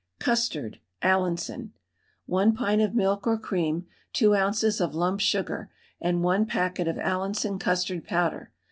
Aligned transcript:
CUSTARD 0.19 0.79
(ALLINSON). 1.03 1.73
1 2.25 2.55
pint 2.55 2.81
of 2.81 2.95
milk 2.95 3.27
or 3.27 3.37
cream, 3.37 3.85
2 4.13 4.35
oz. 4.35 4.81
of 4.81 4.95
lump 4.95 5.19
sugar 5.19 5.69
and 6.01 6.23
1 6.23 6.47
packet 6.47 6.87
of 6.87 6.97
Allinson 6.97 7.59
custard 7.59 8.03
powder. 8.03 8.51